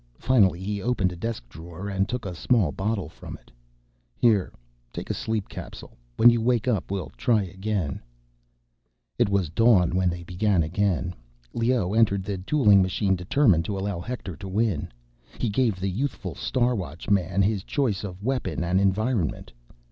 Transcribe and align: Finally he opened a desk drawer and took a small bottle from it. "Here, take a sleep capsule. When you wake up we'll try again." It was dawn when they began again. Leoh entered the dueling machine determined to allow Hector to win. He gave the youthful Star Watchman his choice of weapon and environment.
Finally 0.17 0.59
he 0.61 0.81
opened 0.81 1.11
a 1.11 1.15
desk 1.15 1.47
drawer 1.47 1.87
and 1.87 2.09
took 2.09 2.25
a 2.25 2.33
small 2.33 2.71
bottle 2.71 3.07
from 3.07 3.35
it. 3.37 3.51
"Here, 4.17 4.51
take 4.91 5.11
a 5.11 5.13
sleep 5.13 5.47
capsule. 5.47 5.95
When 6.17 6.31
you 6.31 6.41
wake 6.41 6.67
up 6.67 6.89
we'll 6.89 7.11
try 7.17 7.43
again." 7.43 8.01
It 9.19 9.29
was 9.29 9.51
dawn 9.51 9.93
when 9.95 10.09
they 10.09 10.23
began 10.23 10.63
again. 10.63 11.13
Leoh 11.53 11.93
entered 11.93 12.23
the 12.23 12.39
dueling 12.39 12.81
machine 12.81 13.15
determined 13.15 13.63
to 13.65 13.77
allow 13.77 13.99
Hector 13.99 14.35
to 14.37 14.47
win. 14.47 14.91
He 15.37 15.49
gave 15.49 15.79
the 15.79 15.87
youthful 15.91 16.33
Star 16.33 16.73
Watchman 16.73 17.43
his 17.43 17.63
choice 17.63 18.03
of 18.03 18.23
weapon 18.23 18.63
and 18.63 18.81
environment. 18.81 19.51